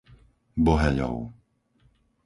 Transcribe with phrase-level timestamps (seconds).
[0.63, 1.15] Boheľov